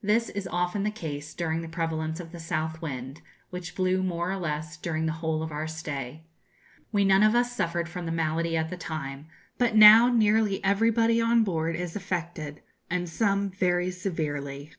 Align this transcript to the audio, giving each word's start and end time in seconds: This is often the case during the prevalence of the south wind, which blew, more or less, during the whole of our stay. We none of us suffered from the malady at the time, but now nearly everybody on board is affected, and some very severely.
This 0.00 0.28
is 0.28 0.46
often 0.46 0.84
the 0.84 0.92
case 0.92 1.34
during 1.34 1.60
the 1.60 1.68
prevalence 1.68 2.20
of 2.20 2.30
the 2.30 2.38
south 2.38 2.80
wind, 2.80 3.20
which 3.50 3.74
blew, 3.74 4.00
more 4.00 4.30
or 4.30 4.36
less, 4.36 4.76
during 4.76 5.06
the 5.06 5.14
whole 5.18 5.42
of 5.42 5.50
our 5.50 5.66
stay. 5.66 6.22
We 6.92 7.04
none 7.04 7.24
of 7.24 7.34
us 7.34 7.50
suffered 7.50 7.88
from 7.88 8.06
the 8.06 8.12
malady 8.12 8.56
at 8.56 8.70
the 8.70 8.76
time, 8.76 9.26
but 9.58 9.74
now 9.74 10.06
nearly 10.08 10.62
everybody 10.62 11.20
on 11.20 11.42
board 11.42 11.74
is 11.74 11.96
affected, 11.96 12.62
and 12.88 13.08
some 13.08 13.50
very 13.50 13.90
severely. 13.90 14.70